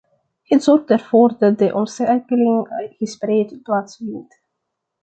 Het 0.43 0.63
zorgt 0.63 0.89
ervoor 0.89 1.35
dat 1.37 1.57
de 1.57 1.73
omschakeling 1.73 2.67
gespreid 2.97 3.61
plaatsvindt. 3.61 4.41